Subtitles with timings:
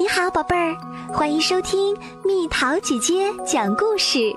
[0.00, 0.76] 你好，宝贝儿，
[1.12, 1.92] 欢迎收听
[2.24, 4.32] 蜜桃姐姐讲故事。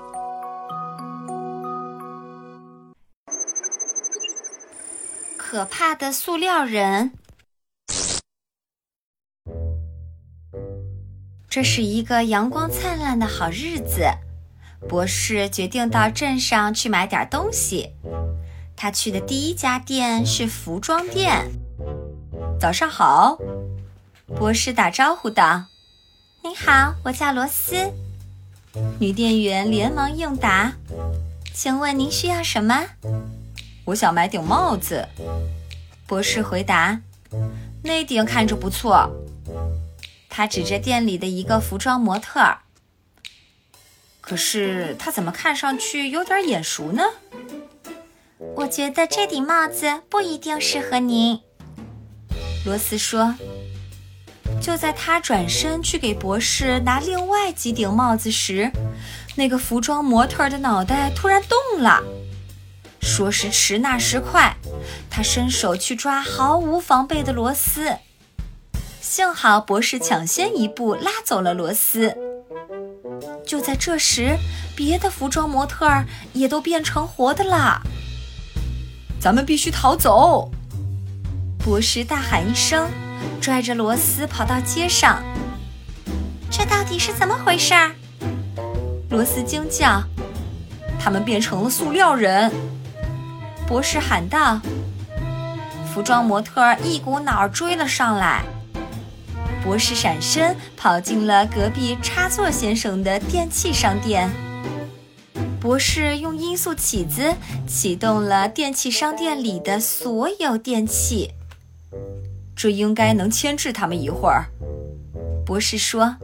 [5.36, 7.12] 可怕的塑料人。
[11.48, 14.10] 这是一个阳光灿烂的好日子，
[14.88, 17.92] 博士决定到镇上去买点东西。
[18.74, 21.52] 他去的第一家店是服装店。
[22.58, 23.38] 早上好。
[24.38, 25.66] 博士打招呼道
[26.42, 27.92] ：“您好，我叫罗斯。”
[28.98, 30.72] 女店员连忙应答
[31.54, 32.84] ：“请问您需要什么
[33.86, 35.08] ？”“我想买顶帽子。”
[36.06, 37.00] 博士回答
[37.84, 39.08] ：“那顶看着不错。”
[40.28, 42.58] 他指着店里的一个服装模特儿。
[44.20, 47.02] 可是他怎么看上去有点眼熟呢？
[48.56, 51.40] 我觉得这顶帽子不一定适合您。”
[52.66, 53.34] 罗斯说。
[54.62, 58.70] 就在他转身去给博士拿另外几顶帽子时，
[59.34, 62.00] 那个服装模特的脑袋突然动了。
[63.00, 64.56] 说时迟，那时快，
[65.10, 67.96] 他伸手去抓毫无防备的罗斯。
[69.00, 72.16] 幸好博士抢先一步拉走了罗斯。
[73.44, 74.38] 就在这时，
[74.76, 77.82] 别的服装模特儿也都变成活的啦。
[79.20, 80.52] 咱们必须逃走！
[81.58, 82.88] 博士大喊一声。
[83.40, 85.22] 拽着罗斯跑到街上，
[86.50, 87.74] 这到底是怎么回事？
[89.10, 90.02] 罗斯惊叫
[90.98, 92.50] ：“他们变成了塑料人！”
[93.66, 94.60] 博士喊道。
[95.92, 98.42] 服装模特一股脑儿追了上来，
[99.62, 104.30] 博士闪身跑进了隔壁插座先生的电器商店。
[105.60, 107.34] 博士用音速起子
[107.68, 111.32] 启动了电器商店里的所有电器。
[112.62, 114.46] 这应该能牵制他们一会儿，
[115.44, 116.14] 博士说。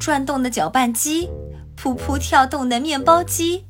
[0.00, 1.28] 转动的搅拌机，
[1.76, 3.66] 噗噗跳动的面包机，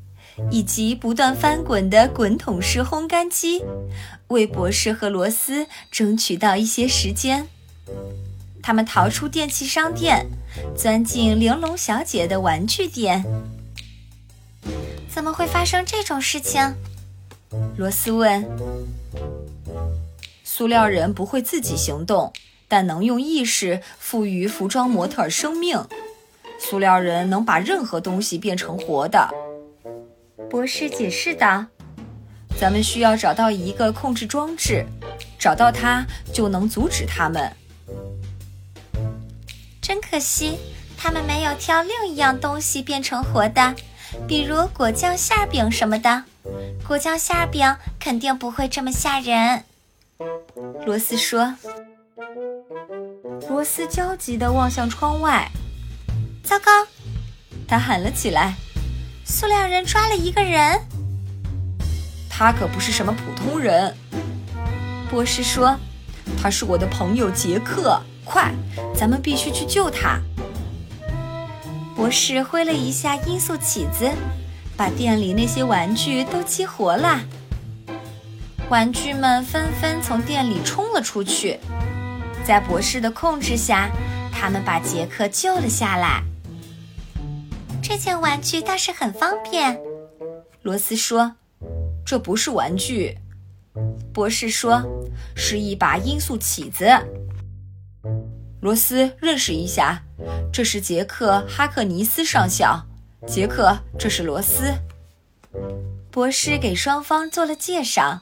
[0.49, 3.61] 以及不断翻滚的滚筒式烘干机，
[4.29, 7.45] 为博士和罗斯争取到一些时间。
[8.61, 10.25] 他们逃出电器商店，
[10.73, 13.25] 钻进玲珑小姐的玩具店。
[15.09, 16.73] 怎么会发生这种事情？
[17.75, 18.47] 罗斯问。
[20.55, 22.31] 塑料人不会自己行动，
[22.67, 25.83] 但能用意识赋予服装模特生命。
[26.59, 29.27] 塑料人能把任何东西变成活的。
[30.51, 31.65] 博士解释道
[32.55, 34.85] ：“咱们需要找到一个控制装置，
[35.39, 37.51] 找到它就能阻止他们。”
[39.81, 40.59] 真可惜，
[40.95, 43.73] 他们没有挑另一样东西变成活的，
[44.27, 46.25] 比如果酱馅饼什么的。
[46.87, 49.63] 果酱馅饼肯定不会这么吓人。
[50.85, 51.55] 罗斯说
[53.49, 55.49] ：“罗斯焦急地望向窗外，
[56.43, 56.71] 糟糕！”
[57.67, 58.55] 他喊了起来
[59.25, 60.79] ：“塑料人抓了一个人！
[62.29, 63.95] 他可不是什么普通人。”
[65.09, 65.77] 博士说
[66.41, 68.53] ：“他是我的朋友杰克，快，
[68.95, 70.19] 咱们必须去救他！”
[71.95, 74.11] 博士挥了一下音速起子，
[74.75, 77.21] 把店里那些玩具都激活了。
[78.69, 81.59] 玩具们纷纷从店里冲了出去，
[82.43, 83.89] 在博士的控制下，
[84.31, 86.23] 他们把杰克救了下来。
[87.83, 89.79] 这件玩具倒是很方便，
[90.63, 91.35] 罗斯说
[92.03, 93.17] ：“这不是玩具。”
[94.13, 94.83] 博士说
[95.35, 96.87] ：“是一把音速起子。”
[98.61, 100.01] 罗斯认识一下，
[100.51, 102.81] 这是杰克·哈克尼斯上校。
[103.27, 104.73] 杰克，这是罗斯。
[106.09, 108.21] 博士给双方做了介绍。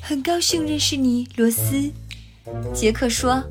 [0.00, 1.92] 很高兴认识你，罗斯。
[2.74, 3.44] 杰克说：“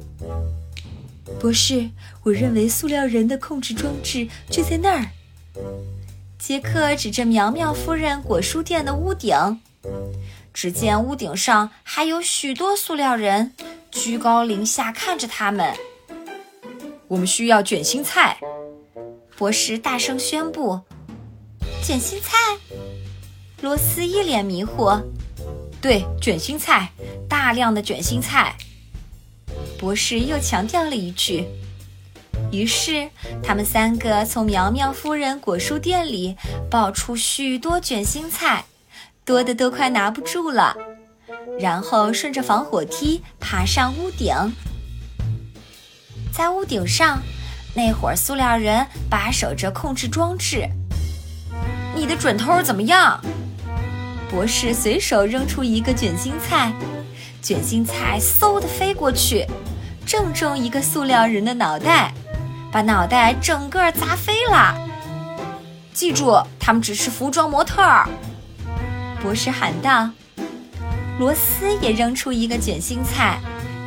[1.40, 1.90] 博士，
[2.24, 5.10] 我认为塑料人的控制装置就在那儿。”
[6.38, 9.62] 杰克指着苗苗夫人果蔬店的屋顶，
[10.54, 13.54] 只见屋顶上还有许多塑料人，
[13.90, 15.74] 居高临下看着他们。
[17.08, 18.38] 我们需要卷心菜，
[19.38, 20.82] 博士大声宣布。
[21.82, 22.38] 卷心菜？
[23.62, 25.02] 罗斯一脸迷惑。
[25.82, 26.90] 对，卷心菜，
[27.30, 28.56] 大量的卷心菜。
[29.78, 31.46] 博士又强调了一句。
[32.52, 33.10] 于是，
[33.42, 36.36] 他们三个从苗苗夫人果蔬店里
[36.70, 38.66] 抱出许多卷心菜，
[39.24, 40.76] 多的都快拿不住了。
[41.60, 44.34] 然后顺着防火梯爬上屋顶。
[46.34, 47.22] 在屋顶上，
[47.74, 50.68] 那伙塑料人把守着控制装置。
[51.96, 53.22] 你的准头怎么样？
[54.30, 56.72] 博士随手扔出一个卷心菜，
[57.42, 59.46] 卷心菜嗖的飞过去，
[60.06, 62.14] 正中一个塑料人的脑袋，
[62.72, 64.78] 把脑袋整个砸飞了。
[65.94, 68.08] 记住，他们只是服装模特儿。
[69.22, 70.10] 博士喊道。
[71.20, 73.40] 罗斯也扔出一个卷心菜，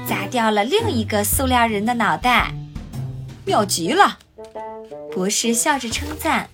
[0.06, 2.53] 砸掉了另一个塑料人的脑袋。
[3.47, 4.19] 妙极了！
[5.15, 6.50] 博士笑着称赞。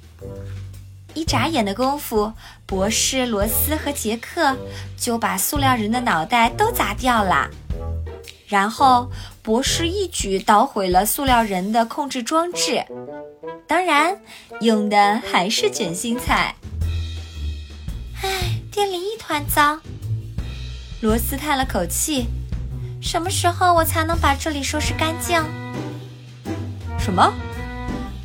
[1.19, 2.32] 一眨眼的功夫，
[2.65, 4.56] 博士、罗斯和杰克
[4.97, 7.50] 就把塑料人的脑袋都砸掉了。
[8.47, 9.11] 然后，
[9.43, 12.85] 博士一举捣毁了塑料人的控制装置，
[13.67, 14.17] 当然，
[14.61, 16.55] 用的还是卷心菜。
[18.23, 19.81] 唉，店里一团糟。
[21.00, 22.26] 罗斯叹了口气
[23.03, 25.44] ：“什么时候我才能把这里收拾干净？”
[26.97, 27.35] 什么？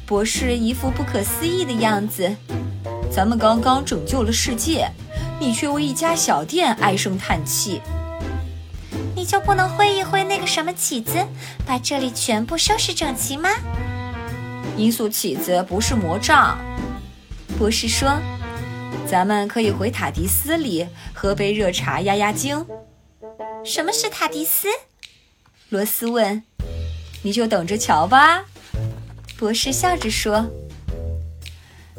[0.06, 2.36] 博士一副不可思议的样子。
[3.16, 4.90] 咱们刚刚拯救了世界，
[5.40, 7.80] 你却为一家小店唉声叹气。
[9.16, 11.24] 你就不能挥一挥那个什么起子，
[11.64, 13.52] 把这里全部收拾整齐吗？
[14.76, 16.58] 罂粟起子不是魔杖，
[17.60, 18.20] 博士说。
[19.06, 22.66] 咱们可以回塔迪斯里喝杯热茶压压惊。
[23.64, 24.68] 什么是塔迪斯？
[25.70, 26.42] 罗斯问。
[27.22, 28.44] 你就等着瞧吧，
[29.38, 30.48] 博士笑着说。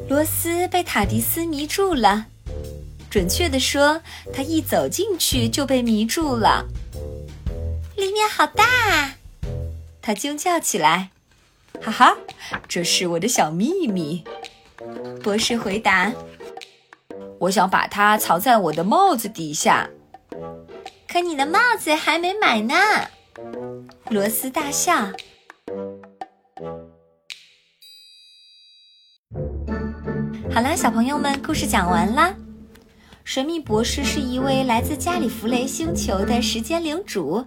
[0.09, 2.27] 罗斯被塔迪斯迷住了，
[3.11, 4.01] 准确地说，
[4.33, 6.67] 他一走进去就被迷住了。
[7.97, 9.17] 里面好大啊！
[10.03, 11.11] 他惊叫起来
[11.81, 12.17] ：“哈哈，
[12.69, 14.25] 这是我的小秘密。”
[15.23, 16.13] 博士回答
[17.41, 19.89] ：“我想把它藏在我的帽子底下。”
[21.09, 22.75] 可你的帽子还没买呢！
[24.11, 25.13] 罗斯大笑。
[30.55, 32.33] 好啦，小朋友们，故事讲完啦。
[33.25, 37.45] 神秘博士是一位来自加里弗雷星球的时间领主，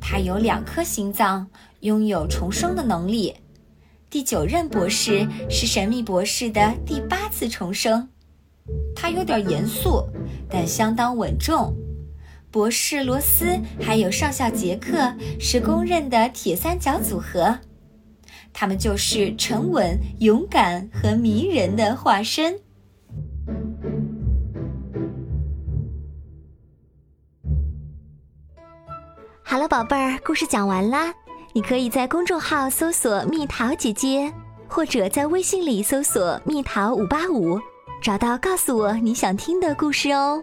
[0.00, 1.46] 他有两颗心脏，
[1.82, 3.32] 拥有重生的能力。
[4.10, 8.08] 第九任博士是神秘博士的第八次重生，
[8.92, 10.04] 他有点严肃，
[10.50, 11.72] 但相当稳重。
[12.50, 17.60] 博士罗斯还有上校杰克是公认的铁三角组合。
[18.60, 22.58] 他们就是沉稳、勇敢和迷人的化身。
[29.44, 31.14] 好了，宝贝儿，故事讲完啦。
[31.52, 34.32] 你可以在公众号搜索“蜜桃姐姐”，
[34.66, 37.60] 或者在微信里搜索“蜜桃五八五”，
[38.02, 40.42] 找到告诉我你想听的故事哦。